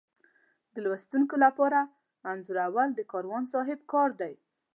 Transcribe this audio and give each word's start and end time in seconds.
د 0.73 0.75
لوستونکي 0.85 1.35
لپاره 1.45 1.79
انځورول 2.31 2.89
د 2.95 2.99
کاروان 3.11 3.43
صاحب 3.53 3.79
کار 3.93 4.09
دی. 4.21 4.33